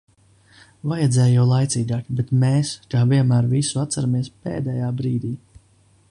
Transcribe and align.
Vajadzēja 0.91 1.31
jau 1.33 1.43
laicīgāk, 1.49 2.07
bet 2.19 2.31
mēs 2.43 2.71
kā 2.93 3.03
vienmēr 3.11 3.51
visu 3.51 3.83
atceramies 3.83 4.31
pēdējā 4.47 4.89
brīdī. 5.03 5.31